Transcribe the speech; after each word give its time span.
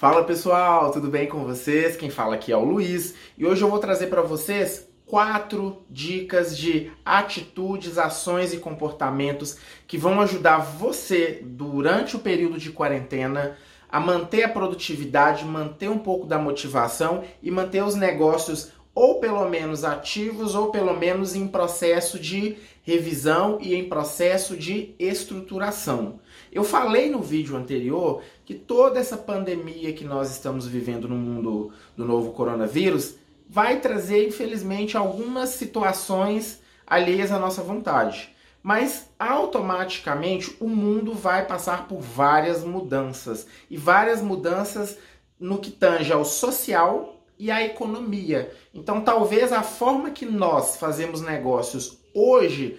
Fala 0.00 0.24
pessoal, 0.24 0.90
tudo 0.90 1.08
bem 1.08 1.28
com 1.28 1.44
vocês? 1.44 1.94
Quem 1.94 2.08
fala 2.08 2.34
aqui 2.34 2.50
é 2.50 2.56
o 2.56 2.64
Luiz 2.64 3.14
e 3.36 3.44
hoje 3.44 3.60
eu 3.60 3.68
vou 3.68 3.78
trazer 3.78 4.06
para 4.06 4.22
vocês 4.22 4.88
quatro 5.04 5.84
dicas 5.90 6.56
de 6.56 6.90
atitudes, 7.04 7.98
ações 7.98 8.54
e 8.54 8.56
comportamentos 8.56 9.58
que 9.86 9.98
vão 9.98 10.18
ajudar 10.22 10.56
você 10.56 11.42
durante 11.44 12.16
o 12.16 12.18
período 12.18 12.56
de 12.56 12.70
quarentena 12.70 13.58
a 13.90 14.00
manter 14.00 14.44
a 14.44 14.48
produtividade, 14.48 15.44
manter 15.44 15.90
um 15.90 15.98
pouco 15.98 16.26
da 16.26 16.38
motivação 16.38 17.22
e 17.42 17.50
manter 17.50 17.84
os 17.84 17.94
negócios 17.94 18.72
ou 18.94 19.20
pelo 19.20 19.48
menos 19.48 19.84
ativos 19.84 20.54
ou 20.54 20.70
pelo 20.70 20.96
menos 20.96 21.34
em 21.34 21.46
processo 21.46 22.18
de 22.18 22.56
revisão 22.82 23.58
e 23.60 23.74
em 23.74 23.88
processo 23.88 24.56
de 24.56 24.94
estruturação. 24.98 26.18
Eu 26.50 26.64
falei 26.64 27.10
no 27.10 27.20
vídeo 27.20 27.56
anterior 27.56 28.22
que 28.44 28.54
toda 28.54 28.98
essa 28.98 29.16
pandemia 29.16 29.92
que 29.92 30.04
nós 30.04 30.30
estamos 30.30 30.66
vivendo 30.66 31.08
no 31.08 31.14
mundo 31.14 31.72
do 31.96 32.04
novo 32.04 32.32
coronavírus 32.32 33.14
vai 33.48 33.80
trazer, 33.80 34.26
infelizmente, 34.26 34.96
algumas 34.96 35.50
situações 35.50 36.60
alheias 36.86 37.30
à 37.30 37.38
nossa 37.38 37.62
vontade. 37.62 38.34
Mas 38.62 39.08
automaticamente 39.18 40.56
o 40.60 40.68
mundo 40.68 41.14
vai 41.14 41.46
passar 41.46 41.86
por 41.88 42.00
várias 42.00 42.62
mudanças 42.62 43.46
e 43.70 43.76
várias 43.76 44.20
mudanças 44.20 44.98
no 45.38 45.58
que 45.58 45.70
tange 45.70 46.12
ao 46.12 46.24
social 46.24 47.19
e 47.40 47.50
à 47.50 47.64
economia. 47.64 48.52
Então, 48.74 49.00
talvez 49.00 49.50
a 49.50 49.62
forma 49.62 50.10
que 50.10 50.26
nós 50.26 50.76
fazemos 50.76 51.22
negócios 51.22 51.98
hoje 52.14 52.78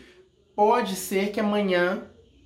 pode 0.56 0.96
ser 0.96 1.32
que 1.32 1.40
amanhã 1.40 2.04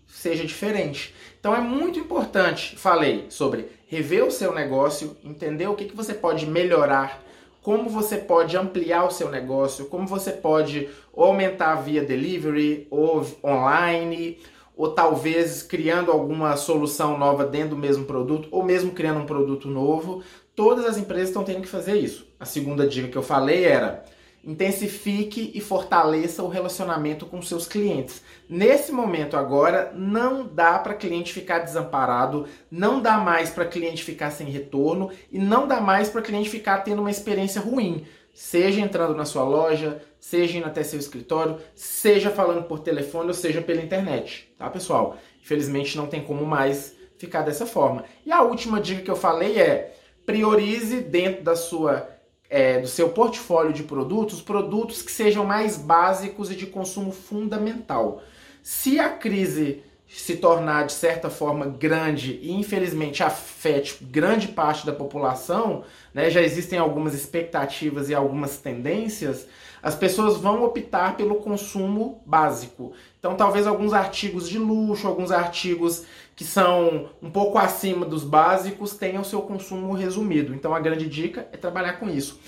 seja 0.08 0.46
diferente. 0.46 1.14
Então 1.40 1.54
é 1.54 1.60
muito 1.60 2.00
importante, 2.00 2.78
falei 2.78 3.26
sobre 3.30 3.68
rever 3.88 4.24
o 4.26 4.32
seu 4.32 4.54
negócio, 4.54 5.18
entender 5.24 5.68
o 5.68 5.76
que, 5.76 5.86
que 5.86 5.96
você 5.96 6.14
pode 6.14 6.46
melhorar, 6.46 7.22
como 7.62 7.90
você 7.90 8.18
pode 8.18 8.56
ampliar 8.56 9.06
o 9.06 9.12
seu 9.12 9.30
negócio, 9.30 9.86
como 9.86 10.08
você 10.08 10.32
pode 10.32 10.88
aumentar 11.16 11.76
via 11.76 12.04
delivery 12.04 12.88
ou 12.90 13.26
online, 13.44 14.40
ou 14.76 14.92
talvez 14.92 15.64
criando 15.64 16.12
alguma 16.12 16.56
solução 16.58 17.18
nova 17.18 17.46
dentro 17.46 17.70
do 17.70 17.78
mesmo 17.78 18.06
produto, 18.06 18.48
ou 18.52 18.64
mesmo 18.64 18.92
criando 18.92 19.22
um 19.22 19.26
produto 19.26 19.68
novo. 19.68 20.22
Todas 20.56 20.86
as 20.86 20.98
empresas 20.98 21.30
estão 21.30 21.44
tendo 21.44 21.62
que 21.62 21.68
fazer 21.68 21.96
isso. 21.96 22.28
A 22.40 22.46
segunda 22.46 22.88
dica 22.88 23.08
que 23.08 23.18
eu 23.18 23.24
falei 23.24 23.64
era 23.64 24.06
intensifique 24.46 25.52
e 25.56 25.60
fortaleça 25.60 26.44
o 26.44 26.48
relacionamento 26.48 27.26
com 27.26 27.42
seus 27.42 27.68
clientes. 27.68 28.22
Nesse 28.48 28.92
momento 28.92 29.36
agora, 29.36 29.92
não 29.96 30.46
dá 30.46 30.78
para 30.78 30.94
cliente 30.94 31.34
ficar 31.34 31.60
desamparado, 31.60 32.46
não 32.70 33.02
dá 33.02 33.18
mais 33.18 33.50
para 33.50 33.66
cliente 33.66 34.04
ficar 34.04 34.30
sem 34.30 34.48
retorno 34.48 35.10
e 35.32 35.40
não 35.40 35.68
dá 35.68 35.82
mais 35.82 36.10
para 36.10 36.22
cliente 36.22 36.50
ficar 36.50 36.80
tendo 36.80 37.00
uma 37.00 37.10
experiência 37.10 37.60
ruim, 37.60 38.06
seja 38.34 38.80
entrando 38.80 39.16
na 39.16 39.26
sua 39.26 39.44
loja, 39.44 40.00
seja 40.26 40.58
indo 40.58 40.66
até 40.66 40.82
seu 40.82 40.98
escritório, 40.98 41.60
seja 41.76 42.32
falando 42.32 42.64
por 42.64 42.80
telefone 42.80 43.28
ou 43.28 43.34
seja 43.34 43.62
pela 43.62 43.80
internet, 43.80 44.52
tá, 44.58 44.68
pessoal? 44.72 45.18
Infelizmente 45.40 45.96
não 45.96 46.08
tem 46.08 46.24
como 46.24 46.44
mais 46.48 46.96
ficar 47.16 47.44
dessa 47.44 47.68
forma. 47.68 48.06
E 48.26 48.32
a 48.32 48.42
última 48.42 48.82
dica 48.82 49.04
que 49.04 49.12
eu 49.12 49.16
falei 49.16 49.60
é 49.60 49.96
priorize 50.26 51.00
dentro 51.02 51.44
da 51.44 51.56
sua 51.56 52.10
é, 52.50 52.80
do 52.80 52.88
seu 52.88 53.10
portfólio 53.10 53.72
de 53.72 53.84
produtos, 53.84 54.42
produtos 54.42 55.04
que 55.04 55.12
sejam 55.12 55.46
mais 55.46 55.78
básicos 55.78 56.50
e 56.50 56.56
de 56.56 56.66
consumo 56.66 57.12
fundamental. 57.12 58.24
Se 58.64 59.00
a 59.00 59.10
crise 59.10 59.84
se 60.08 60.38
tornar 60.38 60.86
de 60.86 60.94
certa 60.94 61.30
forma 61.30 61.66
grande 61.66 62.40
e 62.42 62.52
infelizmente 62.52 63.24
afete 63.24 64.04
grande 64.04 64.48
parte 64.48 64.86
da 64.86 64.94
população, 64.94 65.84
né, 66.14 66.30
já 66.30 66.42
existem 66.42 66.80
algumas 66.80 67.14
expectativas 67.14 68.10
e 68.10 68.16
algumas 68.16 68.58
tendências, 68.58 69.48
as 69.82 69.94
pessoas 69.94 70.38
vão 70.38 70.64
optar 70.64 71.16
pelo 71.16 71.36
consumo 71.36 72.22
básico. 72.26 72.94
Então, 73.20 73.36
talvez 73.36 73.68
alguns 73.68 73.94
artigos 73.94 74.50
de 74.50 74.58
luxo, 74.58 75.08
alguns 75.08 75.32
artigos 75.32 76.06
que 76.36 76.44
são 76.44 77.10
um 77.22 77.30
pouco 77.30 77.58
acima 77.58 78.06
dos 78.06 78.24
básicos 78.24 78.96
tenham 78.96 79.24
seu 79.24 79.44
consumo 79.44 79.94
resumido. 79.94 80.56
Então, 80.56 80.74
a 80.74 80.80
grande 80.80 81.08
dica 81.08 81.48
é 81.52 81.58
trabalhar 81.58 81.94
com 81.94 82.10
isso. 82.10 82.40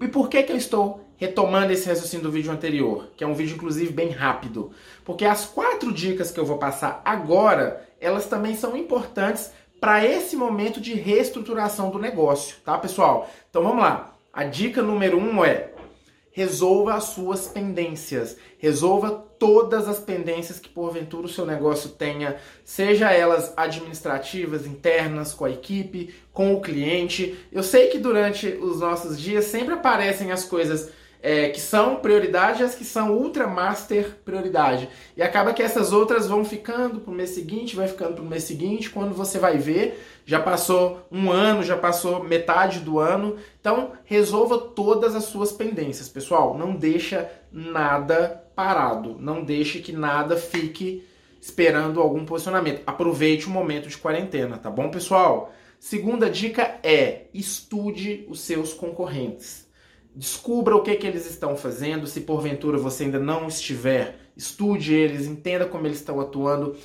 E 0.00 0.08
por 0.08 0.30
que, 0.30 0.42
que 0.42 0.52
eu 0.52 0.56
estou 0.56 1.09
retomando 1.20 1.70
esse 1.70 1.86
raciocínio 1.86 2.24
do 2.24 2.32
vídeo 2.32 2.50
anterior, 2.50 3.10
que 3.14 3.22
é 3.22 3.26
um 3.26 3.34
vídeo 3.34 3.54
inclusive 3.54 3.92
bem 3.92 4.08
rápido? 4.08 4.72
Porque 5.04 5.26
as 5.26 5.44
quatro 5.44 5.92
dicas 5.92 6.30
que 6.30 6.40
eu 6.40 6.46
vou 6.46 6.56
passar 6.56 7.02
agora, 7.04 7.86
elas 8.00 8.24
também 8.24 8.56
são 8.56 8.74
importantes 8.74 9.52
para 9.78 10.02
esse 10.02 10.34
momento 10.34 10.80
de 10.80 10.94
reestruturação 10.94 11.90
do 11.90 11.98
negócio, 11.98 12.56
tá, 12.64 12.78
pessoal? 12.78 13.28
Então 13.50 13.62
vamos 13.62 13.82
lá. 13.82 14.16
A 14.32 14.44
dica 14.44 14.80
número 14.80 15.18
um 15.18 15.44
é 15.44 15.70
resolva 16.32 16.94
as 16.94 17.04
suas 17.04 17.48
pendências. 17.48 18.38
Resolva 18.56 19.10
todas 19.38 19.88
as 19.88 19.98
pendências 19.98 20.58
que 20.58 20.68
porventura 20.68 21.26
o 21.26 21.30
seu 21.30 21.44
negócio 21.44 21.90
tenha, 21.90 22.36
seja 22.64 23.10
elas 23.10 23.52
administrativas, 23.56 24.66
internas, 24.66 25.34
com 25.34 25.44
a 25.44 25.50
equipe, 25.50 26.14
com 26.32 26.54
o 26.54 26.60
cliente. 26.62 27.36
Eu 27.52 27.62
sei 27.62 27.88
que 27.88 27.98
durante 27.98 28.46
os 28.48 28.80
nossos 28.80 29.20
dias 29.20 29.46
sempre 29.46 29.74
aparecem 29.74 30.32
as 30.32 30.44
coisas 30.44 30.90
é, 31.22 31.50
que 31.50 31.60
são 31.60 31.96
prioridade 31.96 32.62
e 32.62 32.64
as 32.64 32.74
que 32.74 32.84
são 32.84 33.12
ultra 33.12 33.46
master 33.46 34.16
prioridade. 34.24 34.88
E 35.16 35.22
acaba 35.22 35.52
que 35.52 35.62
essas 35.62 35.92
outras 35.92 36.26
vão 36.26 36.44
ficando 36.44 37.00
para 37.00 37.12
o 37.12 37.14
mês 37.14 37.30
seguinte, 37.30 37.76
vai 37.76 37.88
ficando 37.88 38.14
para 38.14 38.24
o 38.24 38.26
mês 38.26 38.44
seguinte, 38.44 38.90
quando 38.90 39.14
você 39.14 39.38
vai 39.38 39.58
ver, 39.58 40.02
já 40.24 40.40
passou 40.40 41.06
um 41.10 41.30
ano, 41.30 41.62
já 41.62 41.76
passou 41.76 42.24
metade 42.24 42.80
do 42.80 42.98
ano. 42.98 43.36
Então, 43.60 43.92
resolva 44.04 44.58
todas 44.58 45.14
as 45.14 45.24
suas 45.24 45.52
pendências, 45.52 46.08
pessoal. 46.08 46.56
Não 46.56 46.74
deixa 46.74 47.30
nada 47.52 48.44
parado, 48.54 49.16
não 49.18 49.44
deixe 49.44 49.80
que 49.80 49.92
nada 49.92 50.36
fique 50.36 51.06
esperando 51.40 52.00
algum 52.00 52.24
posicionamento. 52.24 52.82
Aproveite 52.86 53.46
o 53.46 53.50
momento 53.50 53.88
de 53.88 53.96
quarentena, 53.96 54.58
tá 54.58 54.70
bom, 54.70 54.90
pessoal? 54.90 55.52
Segunda 55.78 56.28
dica 56.28 56.78
é 56.82 57.22
estude 57.32 58.26
os 58.28 58.40
seus 58.40 58.74
concorrentes. 58.74 59.69
Descubra 60.14 60.74
o 60.74 60.82
que, 60.82 60.96
que 60.96 61.06
eles 61.06 61.28
estão 61.28 61.56
fazendo. 61.56 62.06
Se 62.06 62.22
porventura 62.22 62.78
você 62.78 63.04
ainda 63.04 63.18
não 63.18 63.46
estiver, 63.46 64.18
estude 64.36 64.94
eles, 64.94 65.26
entenda 65.26 65.66
como 65.66 65.86
eles 65.86 65.98
estão 65.98 66.20
atuando. 66.20 66.76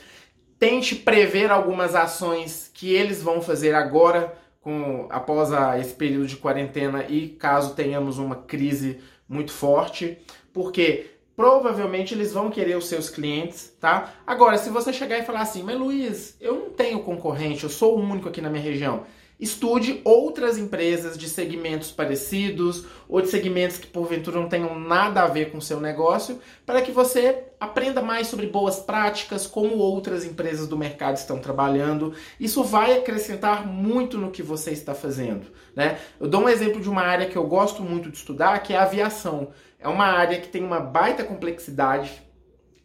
Tente 0.59 0.95
prever 0.95 1.51
algumas 1.51 1.95
ações 1.95 2.69
que 2.73 2.93
eles 2.93 3.21
vão 3.21 3.41
fazer 3.41 3.75
agora, 3.75 4.37
com, 4.61 5.07
após 5.09 5.51
a, 5.51 5.77
esse 5.79 5.93
período 5.93 6.27
de 6.27 6.37
quarentena 6.37 7.05
e 7.07 7.29
caso 7.29 7.75
tenhamos 7.75 8.17
uma 8.17 8.35
crise 8.35 8.99
muito 9.27 9.51
forte, 9.51 10.17
porque 10.53 11.11
provavelmente 11.35 12.13
eles 12.13 12.31
vão 12.31 12.49
querer 12.49 12.77
os 12.77 12.87
seus 12.87 13.09
clientes, 13.09 13.75
tá? 13.79 14.13
Agora, 14.25 14.57
se 14.57 14.69
você 14.69 14.93
chegar 14.93 15.19
e 15.19 15.25
falar 15.25 15.41
assim, 15.41 15.61
mas 15.61 15.77
Luiz, 15.77 16.37
eu 16.39 16.55
não 16.55 16.69
tenho 16.69 17.01
concorrente, 17.01 17.63
eu 17.63 17.69
sou 17.69 17.97
o 17.97 18.01
único 18.01 18.29
aqui 18.29 18.41
na 18.41 18.49
minha 18.49 18.63
região. 18.63 19.03
Estude 19.37 19.99
outras 20.05 20.57
empresas 20.57 21.17
de 21.17 21.27
segmentos 21.27 21.91
parecidos 21.91 22.85
ou 23.07 23.21
de 23.21 23.27
segmentos 23.27 23.77
que 23.77 23.87
porventura 23.87 24.39
não 24.39 24.47
tenham 24.47 24.79
nada 24.79 25.23
a 25.23 25.27
ver 25.27 25.51
com 25.51 25.57
o 25.57 25.61
seu 25.61 25.81
negócio, 25.81 26.39
para 26.65 26.81
que 26.81 26.91
você 26.91 27.43
aprenda 27.59 28.01
mais 28.01 28.27
sobre 28.27 28.47
boas 28.47 28.77
práticas, 28.79 29.45
como 29.45 29.75
outras 29.75 30.23
empresas 30.23 30.67
do 30.67 30.77
mercado 30.77 31.17
estão 31.17 31.37
trabalhando. 31.37 32.13
Isso 32.39 32.63
vai 32.63 32.97
acrescentar 32.97 33.67
muito 33.67 34.17
no 34.17 34.31
que 34.31 34.41
você 34.41 34.71
está 34.71 34.95
fazendo. 34.95 35.47
Né? 35.75 35.99
Eu 36.17 36.27
dou 36.27 36.43
um 36.43 36.49
exemplo 36.49 36.79
de 36.79 36.89
uma 36.89 37.01
área 37.01 37.27
que 37.27 37.37
eu 37.37 37.45
gosto 37.45 37.83
muito 37.83 38.09
de 38.09 38.17
estudar, 38.17 38.63
que 38.63 38.73
é 38.73 38.77
a 38.77 38.83
aviação. 38.83 39.49
É 39.77 39.87
uma 39.87 40.05
área 40.05 40.39
que 40.39 40.47
tem 40.47 40.63
uma 40.63 40.79
baita 40.79 41.25
complexidade, 41.25 42.23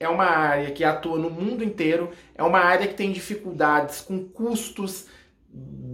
é 0.01 0.09
uma 0.09 0.25
área 0.25 0.73
que 0.73 0.83
atua 0.83 1.17
no 1.17 1.31
mundo 1.31 1.63
inteiro, 1.63 2.11
é 2.35 2.43
uma 2.43 2.59
área 2.59 2.89
que 2.89 2.95
tem 2.95 3.13
dificuldades 3.13 4.01
com 4.01 4.25
custos 4.25 5.07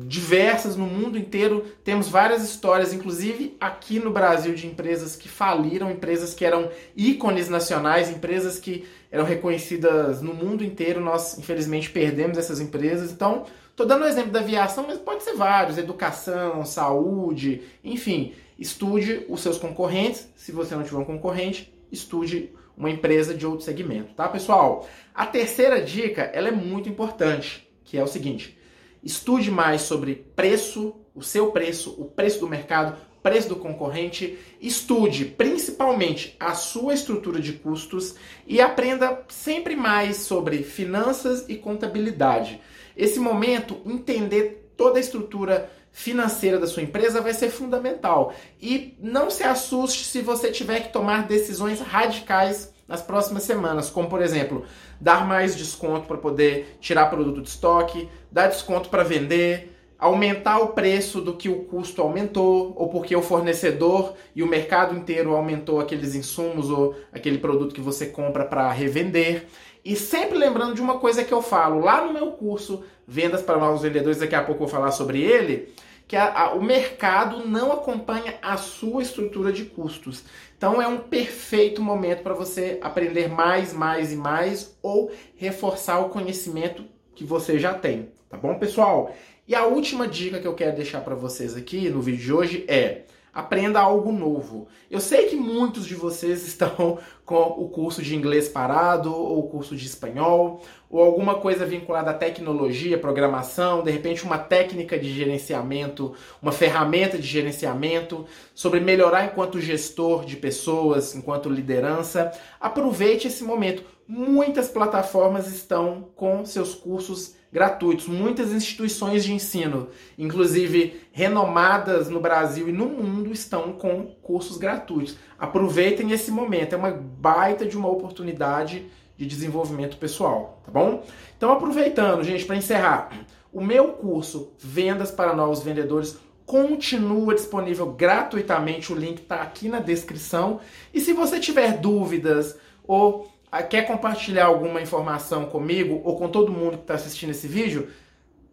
diversas 0.07 0.77
no 0.77 0.87
mundo 0.87 1.19
inteiro. 1.19 1.65
Temos 1.83 2.09
várias 2.09 2.43
histórias, 2.45 2.93
inclusive 2.93 3.57
aqui 3.61 3.99
no 3.99 4.11
Brasil, 4.11 4.55
de 4.55 4.67
empresas 4.67 5.17
que 5.17 5.29
faliram, 5.29 5.91
empresas 5.91 6.33
que 6.33 6.45
eram 6.45 6.71
ícones 6.97 7.49
nacionais, 7.49 8.09
empresas 8.09 8.59
que 8.59 8.87
eram 9.11 9.25
reconhecidas 9.25 10.23
no 10.23 10.33
mundo 10.33 10.65
inteiro. 10.65 11.01
Nós, 11.01 11.39
infelizmente, 11.39 11.91
perdemos 11.91 12.39
essas 12.39 12.61
empresas. 12.61 13.11
Então, 13.11 13.45
estou 13.71 13.87
dando 13.87 14.03
o 14.03 14.05
um 14.05 14.09
exemplo 14.09 14.31
da 14.31 14.41
aviação, 14.41 14.85
mas 14.87 14.99
pode 14.99 15.25
ser 15.25 15.35
vários: 15.35 15.77
educação, 15.77 16.65
saúde, 16.65 17.63
enfim. 17.83 18.33
Estude 18.59 19.27
os 19.29 19.41
seus 19.41 19.59
concorrentes. 19.59 20.29
Se 20.35 20.51
você 20.51 20.75
não 20.75 20.83
tiver 20.83 20.97
um 20.97 21.05
concorrente, 21.05 21.73
estude 21.93 22.51
uma 22.77 22.91
empresa 22.91 23.35
de 23.35 23.47
outro 23.47 23.65
segmento, 23.65 24.15
tá, 24.15 24.29
pessoal? 24.29 24.87
A 25.15 25.27
terceira 25.27 25.81
dica, 25.81 26.23
ela 26.23 26.49
é 26.49 26.53
muito 26.53 26.89
importante, 26.89 27.69
que 27.85 27.99
é 27.99 28.03
o 28.03 28.07
seguinte: 28.07 28.57
Estude 29.03 29.51
mais 29.51 29.83
sobre 29.83 30.27
preço, 30.35 30.95
o 31.15 31.23
seu 31.23 31.51
preço, 31.53 31.95
o 31.99 32.05
preço 32.05 32.41
do 32.41 32.49
mercado, 32.49 32.97
preço 33.23 33.49
do 33.49 33.57
concorrente. 33.57 34.39
Estude 34.61 35.25
principalmente 35.25 36.37
a 36.39 36.55
sua 36.55 36.95
estrutura 36.95 37.41
de 37.41 37.55
custos 37.55 38.15
e 38.47 38.61
aprenda 38.61 39.25
sempre 39.29 39.75
mais 39.75 40.19
sobre 40.19 40.63
finanças 40.63 41.45
e 41.49 41.57
contabilidade. 41.57 42.61
Esse 42.97 43.19
momento, 43.19 43.81
entender 43.85 44.71
toda 44.77 44.99
a 44.99 45.01
estrutura 45.01 45.71
financeira 45.91 46.59
da 46.59 46.67
sua 46.67 46.83
empresa 46.83 47.21
vai 47.21 47.33
ser 47.33 47.49
fundamental. 47.49 48.35
E 48.61 48.97
não 49.01 49.31
se 49.31 49.43
assuste 49.43 50.05
se 50.05 50.21
você 50.21 50.53
tiver 50.53 50.81
que 50.81 50.93
tomar 50.93 51.27
decisões 51.27 51.81
radicais 51.81 52.73
nas 52.89 53.03
próximas 53.03 53.43
semanas, 53.43 53.91
como 53.91 54.09
por 54.09 54.23
exemplo, 54.23 54.65
dar 55.01 55.27
mais 55.27 55.57
desconto 55.57 56.07
para 56.07 56.17
poder 56.17 56.77
tirar 56.81 57.11
produto 57.11 57.43
de 57.43 57.49
estoque, 57.49 58.09
dar 58.31 58.49
desconto 58.49 58.89
para 58.89 59.03
vender, 59.03 59.77
aumentar 59.99 60.59
o 60.59 60.69
preço 60.69 61.21
do 61.21 61.35
que 61.35 61.49
o 61.49 61.65
custo 61.65 62.03
aumentou, 62.03 62.75
ou 62.77 62.89
porque 62.89 63.17
o 63.17 63.23
fornecedor 63.23 64.15
e 64.35 64.43
o 64.43 64.47
mercado 64.47 64.95
inteiro 64.95 65.35
aumentou 65.35 65.81
aqueles 65.81 66.15
insumos 66.15 66.71
ou 66.71 66.95
aquele 67.13 67.39
produto 67.39 67.75
que 67.75 67.81
você 67.81 68.07
compra 68.07 68.45
para 68.45 68.71
revender. 68.71 69.47
E 69.85 69.97
sempre 69.97 70.37
lembrando 70.37 70.75
de 70.75 70.81
uma 70.81 70.99
coisa 70.99 71.25
que 71.25 71.33
eu 71.33 71.41
falo 71.41 71.81
lá 71.81 72.05
no 72.05 72.13
meu 72.13 72.33
curso 72.33 72.85
Vendas 73.07 73.41
para 73.41 73.59
Novos 73.59 73.83
Vendedores, 73.83 74.19
daqui 74.19 74.35
a 74.35 74.43
pouco 74.43 74.65
eu 74.65 74.67
vou 74.67 74.77
falar 74.77 74.91
sobre 74.91 75.23
ele, 75.23 75.73
que 76.07 76.17
a, 76.17 76.33
a, 76.33 76.55
o 76.55 76.63
mercado 76.63 77.47
não 77.47 77.73
acompanha 77.73 78.39
a 78.41 78.57
sua 78.57 79.03
estrutura 79.03 79.53
de 79.53 79.65
custos. 79.65 80.25
Então 80.57 80.81
é 80.81 80.87
um 80.87 80.99
perfeito 80.99 81.83
momento 81.83 82.23
para 82.23 82.35
você 82.35 82.79
aprender 82.81 83.29
mais, 83.29 83.73
mais 83.73 84.13
e 84.13 84.17
mais 84.17 84.77
ou 84.83 85.11
reforçar 85.37 85.99
o 86.01 86.09
conhecimento 86.09 86.85
que 87.15 87.25
você 87.25 87.59
já 87.59 87.75
tem, 87.75 88.11
tá 88.29 88.37
bom, 88.37 88.59
pessoal? 88.59 89.15
E 89.49 89.55
a 89.55 89.65
última 89.65 90.07
dica 90.07 90.41
que 90.41 90.47
eu 90.47 90.55
quero 90.55 90.77
deixar 90.77 91.01
para 91.01 91.15
vocês 91.15 91.57
aqui 91.57 91.89
no 91.89 92.01
vídeo 92.01 92.21
de 92.21 92.33
hoje 92.33 92.65
é 92.69 93.03
aprenda 93.37 93.79
algo 93.79 94.11
novo. 94.11 94.67
Eu 94.91 94.99
sei 94.99 95.27
que 95.27 95.37
muitos 95.37 95.87
de 95.87 95.95
vocês 95.95 96.43
estão 96.49 96.99
com 97.23 97.43
o 97.43 97.69
curso 97.69 98.01
de 98.01 98.17
inglês 98.17 98.49
parado, 98.49 99.15
ou 99.15 99.41
o 99.41 99.49
curso 99.49 99.77
de 99.77 99.85
espanhol, 99.85 100.63
ou 100.89 101.03
alguma 101.03 101.35
coisa 101.35 101.67
vinculada 101.67 102.13
à 102.13 102.15
tecnologia, 102.15 102.97
programação, 102.97 103.83
de 103.83 103.91
repente 103.91 104.25
uma 104.25 104.39
técnica 104.39 104.99
de 104.99 105.13
gerenciamento, 105.13 106.15
uma 106.41 106.53
ferramenta 106.53 107.19
de 107.19 107.27
gerenciamento, 107.27 108.25
sobre 108.55 108.81
melhorar 108.81 109.27
enquanto 109.27 109.61
gestor 109.61 110.25
de 110.25 110.37
pessoas, 110.37 111.15
enquanto 111.15 111.51
liderança. 111.51 112.33
Aproveite 112.59 113.27
esse 113.27 113.45
momento. 113.45 113.83
Muitas 114.09 114.69
plataformas 114.69 115.49
estão 115.49 116.09
com 116.15 116.45
seus 116.47 116.75
cursos 116.75 117.35
gratuitos. 117.57 118.07
Muitas 118.07 118.53
instituições 118.53 119.25
de 119.25 119.33
ensino, 119.33 119.89
inclusive 120.19 121.01
renomadas 121.11 122.11
no 122.11 122.21
Brasil 122.21 122.69
e 122.69 122.73
no 122.73 122.85
mundo, 122.85 123.33
estão 123.33 123.73
com 123.73 124.09
cursos 124.21 124.59
gratuitos. 124.59 125.17
Aproveitem 125.39 126.13
esse 126.13 126.31
momento, 126.31 126.75
é 126.75 126.77
uma 126.77 126.91
baita 126.91 127.65
de 127.65 127.75
uma 127.75 127.89
oportunidade 127.89 128.85
de 129.17 129.25
desenvolvimento 129.25 129.97
pessoal, 129.97 130.61
tá 130.67 130.71
bom? 130.71 131.03
Então, 131.35 131.51
aproveitando, 131.51 132.23
gente, 132.23 132.45
para 132.45 132.57
encerrar, 132.57 133.27
o 133.51 133.65
meu 133.65 133.93
curso 133.93 134.53
Vendas 134.59 135.11
para 135.11 135.35
Novos 135.35 135.63
Vendedores 135.63 136.19
continua 136.45 137.35
disponível 137.35 137.87
gratuitamente, 137.87 138.93
o 138.93 138.97
link 138.97 139.23
está 139.23 139.37
aqui 139.37 139.67
na 139.67 139.81
descrição. 139.81 140.61
E 140.93 141.01
se 141.01 141.15
você 141.15 141.41
tiver 141.41 141.79
dúvidas 141.79 142.59
ou 142.87 143.27
quer 143.69 143.87
compartilhar 143.87 144.47
alguma 144.47 144.81
informação 144.81 145.47
comigo 145.47 146.01
ou 146.05 146.17
com 146.17 146.29
todo 146.29 146.53
mundo 146.53 146.77
que 146.77 146.83
está 146.83 146.95
assistindo 146.95 147.31
esse 147.31 147.47
vídeo, 147.47 147.89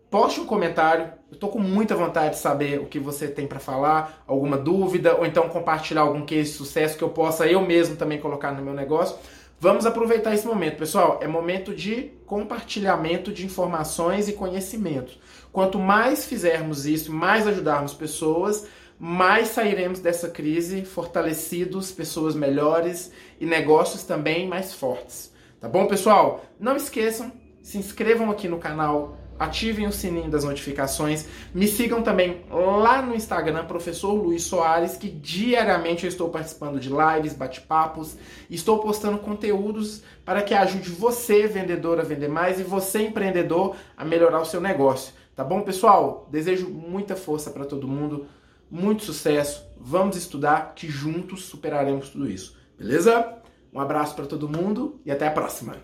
poste 0.09 0.39
um 0.39 0.45
comentário. 0.45 1.05
Eu 1.29 1.33
estou 1.33 1.49
com 1.49 1.59
muita 1.59 1.95
vontade 1.95 2.35
de 2.35 2.39
saber 2.39 2.79
o 2.79 2.85
que 2.85 2.99
você 2.99 3.27
tem 3.27 3.47
para 3.47 3.59
falar, 3.59 4.23
alguma 4.27 4.57
dúvida, 4.57 5.15
ou 5.15 5.25
então 5.25 5.49
compartilhar 5.49 6.01
algum 6.01 6.23
case 6.23 6.51
de 6.51 6.57
sucesso 6.57 6.97
que 6.97 7.03
eu 7.03 7.09
possa 7.09 7.47
eu 7.47 7.61
mesmo 7.61 7.95
também 7.95 8.19
colocar 8.19 8.51
no 8.51 8.63
meu 8.63 8.73
negócio. 8.73 9.17
Vamos 9.59 9.85
aproveitar 9.85 10.33
esse 10.33 10.45
momento, 10.45 10.77
pessoal. 10.77 11.19
É 11.21 11.27
momento 11.27 11.73
de 11.73 12.11
compartilhamento 12.25 13.31
de 13.31 13.45
informações 13.45 14.27
e 14.27 14.33
conhecimentos. 14.33 15.17
Quanto 15.51 15.79
mais 15.79 16.25
fizermos 16.25 16.85
isso, 16.85 17.13
mais 17.13 17.47
ajudarmos 17.47 17.93
pessoas, 17.93 18.67
mais 18.99 19.49
sairemos 19.49 19.99
dessa 19.99 20.29
crise 20.29 20.85
fortalecidos, 20.85 21.91
pessoas 21.91 22.35
melhores 22.35 23.11
e 23.39 23.45
negócios 23.45 24.03
também 24.03 24.47
mais 24.47 24.73
fortes. 24.73 25.33
Tá 25.59 25.67
bom, 25.67 25.87
pessoal? 25.87 26.43
Não 26.59 26.75
esqueçam, 26.75 27.31
se 27.61 27.77
inscrevam 27.77 28.29
aqui 28.29 28.47
no 28.47 28.59
canal, 28.59 29.17
ativem 29.39 29.87
o 29.87 29.91
sininho 29.91 30.29
das 30.29 30.43
notificações, 30.43 31.25
me 31.53 31.67
sigam 31.67 32.01
também 32.01 32.43
lá 32.49 33.01
no 33.01 33.15
Instagram, 33.15 33.65
professor 33.65 34.13
Luiz 34.13 34.43
Soares, 34.43 34.95
que 34.95 35.09
diariamente 35.09 36.05
eu 36.05 36.09
estou 36.09 36.29
participando 36.29 36.79
de 36.79 36.89
lives, 36.89 37.33
bate-papos, 37.33 38.17
estou 38.49 38.79
postando 38.79 39.17
conteúdos 39.17 40.03
para 40.23 40.41
que 40.41 40.53
ajude 40.53 40.89
você, 40.89 41.47
vendedor, 41.47 41.99
a 41.99 42.03
vender 42.03 42.29
mais 42.29 42.59
e 42.59 42.63
você, 42.63 43.01
empreendedor, 43.03 43.75
a 43.97 44.05
melhorar 44.05 44.41
o 44.41 44.45
seu 44.45 44.61
negócio. 44.61 45.13
Tá 45.35 45.43
bom, 45.43 45.61
pessoal? 45.61 46.27
Desejo 46.31 46.69
muita 46.69 47.15
força 47.15 47.49
para 47.49 47.65
todo 47.65 47.87
mundo 47.87 48.27
muito 48.73 49.03
sucesso, 49.03 49.63
vamos 49.77 50.17
estudar 50.17 50.73
que 50.73 50.89
juntos 50.89 51.43
superaremos 51.43 52.09
tudo 52.09 52.27
isso. 52.27 52.57
Beleza? 52.75 53.37
Um 53.71 53.79
abraço 53.79 54.15
para 54.15 54.25
todo 54.25 54.49
mundo 54.49 54.99
e 55.05 55.11
até 55.11 55.27
a 55.27 55.31
próxima. 55.31 55.77